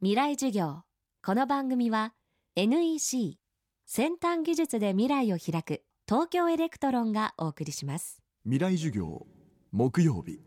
[0.00, 0.82] 未来授業。
[1.26, 2.12] この番組は
[2.54, 3.36] NEC
[3.84, 8.22] 先端技術で未来を開く東京エレクトロンがお送りします。
[8.44, 9.26] 未来授業
[9.72, 10.38] 木曜日。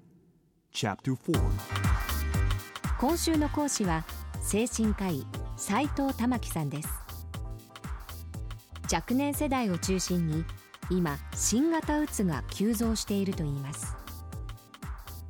[2.98, 4.06] 今週の講師は
[4.42, 5.28] 精神科医
[5.58, 6.88] 斎藤環さんです。
[8.90, 10.46] 若年世代を中心に
[10.90, 13.98] 今新型うつが急増しているといいます。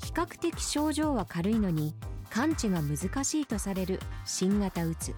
[0.03, 1.95] 比較的症状は軽いのに
[2.31, 5.13] 完治が難しいとされる新型うつ。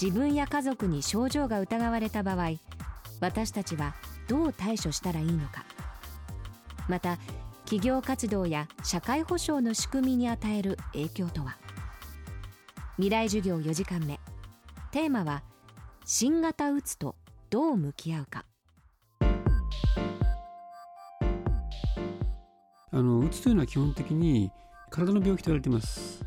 [0.00, 2.52] 自分や家族に症状が疑われた場合
[3.20, 3.94] 私たちは
[4.28, 5.64] どう対処したらいいのか。
[6.88, 7.18] また
[7.64, 11.56] 企業活動や社会保障の仕組みに与える影響とは。
[12.96, 14.18] 未来授業4時間目。
[14.90, 15.42] テーマは
[16.04, 17.14] 新型うつと
[17.50, 18.44] どう向き合うか。
[22.92, 24.50] あのうつというのは基本的に
[24.90, 26.24] 体の病気と言われています。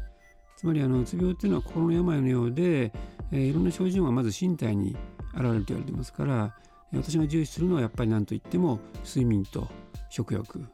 [0.55, 2.94] つまりあのうつ病っていうのは心の病のようで、
[3.31, 4.95] えー、いろんな症状がまず身体に
[5.34, 6.55] 現れると言われていますから
[6.93, 9.68] 私が重視するのはやっぱり何といっても睡眠と
[10.10, 10.65] 食欲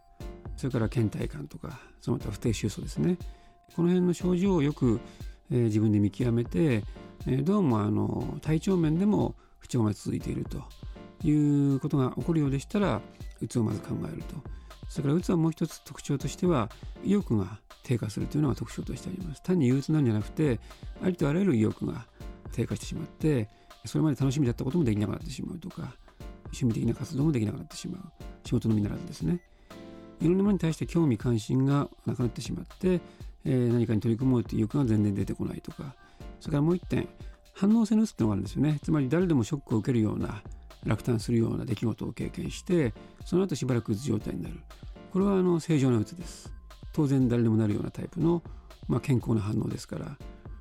[0.58, 3.18] それから倦怠感とかその他不定収素ですね。
[3.76, 5.00] この辺の症状をよく、
[5.52, 6.84] えー、自分で見極めて、
[7.26, 10.64] えー、どうもあの体調面でも不調が続いていると
[11.26, 13.02] いうことが起こるようでしたら
[13.42, 14.36] うつをまず考えると。
[14.90, 16.70] それからうつはもう一つ特徴としては
[17.04, 17.60] 意欲が
[17.90, 19.42] 低下するというのが特徴としてあります。
[19.42, 20.60] 単に憂鬱なんじゃなくて
[21.04, 22.06] ありとあらゆる意欲が
[22.52, 23.50] 低下してしまって
[23.86, 25.96] それまで楽しみだったこともできなくなってしまうとか
[26.46, 28.02] 趣味的な活動もできなくなってしまう。
[28.46, 29.42] 仕事のみならずですね。
[30.22, 33.02] いろんなものに対して興味関心がなくなってしまって、
[33.44, 35.96] えー、何かに取り組もうという欲が全然出てこないとか。
[36.40, 37.08] それからもう一点
[37.54, 38.80] 反応性のうつってのがあるんですよね。
[38.84, 40.44] つまり誰でもショックを受けるような
[40.86, 42.94] 落胆するような出来事を経験して
[43.26, 44.56] その後しばらくうつ状態になる。
[45.12, 46.59] これはあの正常なうつです。
[47.00, 48.44] 当然誰でもなるようなタイプの、
[48.90, 50.18] まあ、健康な反応ですから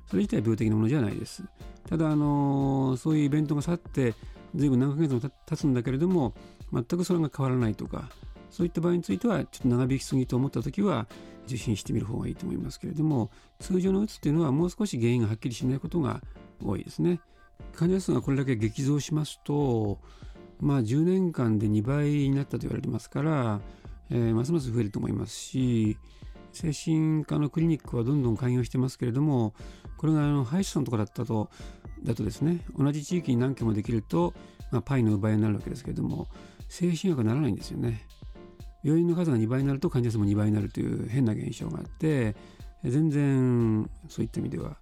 [0.07, 1.43] それ自体病的なものじゃないです。
[1.89, 4.15] ただあのそういうイベントが去って
[4.55, 6.33] 随分何ヶ月も経つんだけれども
[6.71, 8.09] 全くそれが変わらないとか
[8.49, 11.07] そういった場合についてはちょっと長引きすぎと思った時は
[11.45, 16.21] 受診してみる方がいいと思いますけれども通常のうつっていうのはもう少し原因がはっきりしないことが
[16.63, 17.19] 多いですね。
[17.75, 19.99] 患者数がこれだけ激増しますと
[20.61, 23.59] まあ10年間で2倍になったと言われてますから、
[24.09, 25.97] えー、ますます増えると思いますし
[26.51, 29.53] 精神科のクリニックはどんどん開業してますけれども
[29.97, 31.49] これがあの歯医者さんとかだったと
[32.03, 34.33] だとですね同じ地域に何件もできると、
[34.71, 36.27] まあ、パイの奪いになるわけですけれども
[36.67, 38.05] 精神薬はならないんですよね。
[38.83, 42.35] 病院の数が2倍になると患者数も2倍になるという変な現象があって
[42.83, 44.77] 全然そういった意味では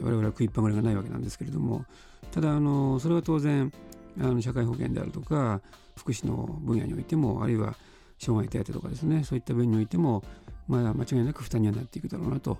[0.00, 1.84] 我々は食いっぱぐれがないわけなんですけれども
[2.30, 3.72] ただあのそれは当然
[4.20, 5.60] あの社会保険であるとか
[5.96, 7.74] 福祉の分野においてもあるいは
[8.22, 10.22] 障害手当とかですねそういった分においても
[10.68, 12.58] まあ間違いなく負担にはなっていくだろうなと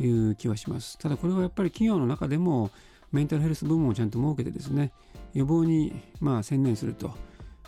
[0.00, 0.98] いう気はします。
[0.98, 2.70] ただこれはやっぱり企業の中でも
[3.12, 4.92] メンタルヘルス部門をちゃんと設けてですね
[5.34, 7.12] 予防にまあ専念すると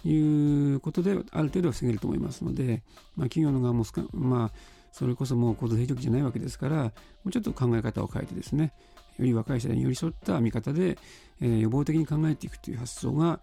[0.05, 2.83] いうことである程度は防げると思いますので、
[3.15, 4.53] まあ、企業の側もまあ
[4.91, 6.91] それこそもう高度成長期じゃないわけですからも
[7.27, 8.73] うちょっと考え方を変えてですね
[9.19, 10.99] より若い世代に寄り添った見方で、
[11.41, 13.41] えー、予防的に考えていくという発想が、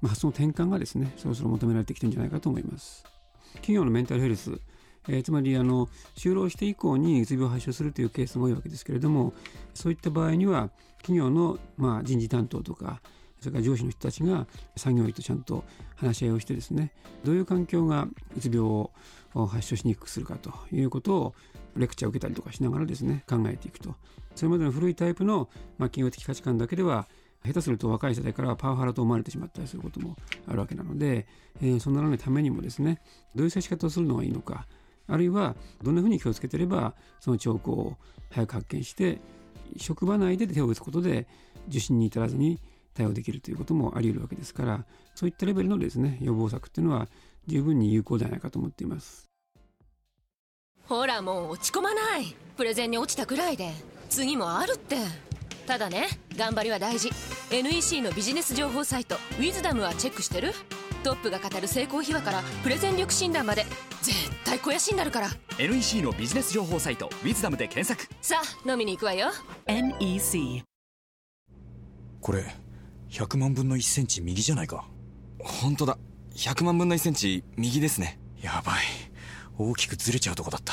[0.00, 3.04] まあ、発想の転換がですねそろそろ求められてきてるんじゃないかと思います。
[3.54, 4.60] 企業のメンタルヘルス
[5.08, 9.32] えー、つまりあの就労して以降にうつ病を発症するというケースも多いわけですけれども
[9.74, 13.00] そういった場合には企業の、まあ、人事担当とか
[13.40, 15.64] それから上司の人たちが作業員とちゃんと
[15.96, 16.92] 話し合いをしてですね
[17.24, 18.90] どういう環境がうつ病を
[19.34, 21.34] 発症しにくくするかということを
[21.76, 23.94] レクチャーを受けたりとかしながらですね考えていくと。
[24.34, 25.48] それまでの古いタイプの、
[25.78, 27.06] まあ、企業的価値観だけでは
[27.46, 30.16] 下手すると若い世代からパワハラと思われてしまったりすることも
[30.48, 31.26] あるわけなので、
[31.62, 33.00] えー、そうならないためにもですね
[33.34, 34.66] どういう接し方をするのがいいのか
[35.06, 37.96] あるいはどんなふうに気をつけてればその兆候を
[38.30, 39.18] 早く発見して
[39.76, 41.26] 職場内で手を打つことで
[41.68, 42.60] 受診に至らずに
[42.94, 44.84] 対応できるということもあり得るわけですから
[45.14, 47.08] そういったレベルのですね予防策っていうのは
[47.46, 49.28] 十分に有効ではないかと思っています。
[50.86, 52.34] ほらもう落ち込まない。
[52.56, 53.72] プレゼンに落ちたくらいで。
[54.08, 54.96] 次もあるって。
[55.66, 57.10] ただね頑張りは大事。
[57.54, 60.52] NEC のビジネス情報サイト「ウィズダムはチェックしてる？
[61.04, 63.64] トップが語る成功秘話からプレゼン力診断まで
[64.02, 65.28] 絶対肥やしになるから。
[65.60, 68.12] NEC のビジネス情報サイト「ウィズダムで検索。
[68.20, 69.30] さあ飲みに行くわよ。
[69.68, 70.64] NEC
[72.20, 72.44] これ
[73.08, 74.88] 100万分の1センチ右じゃないか。
[75.38, 75.96] 本当だ。
[76.34, 78.18] 100万分の1センチ右ですね。
[78.42, 78.76] やばい。
[79.56, 80.72] 大きくずれちゃうとこだった。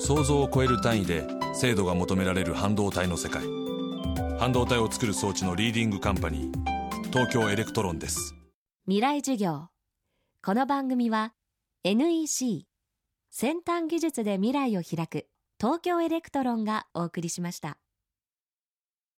[0.00, 1.24] 想像を超える単位で
[1.54, 3.44] 精度が求められる半導体の世界
[4.44, 8.34] 半導体を作る装置のリーディングカンパニー東京エレクトロンです。
[8.84, 9.68] 未来授業。
[10.44, 11.32] この番組は
[11.82, 12.66] NEC
[13.30, 17.78] 先端技術で未来を開く東京エレクトロンがお送りしました。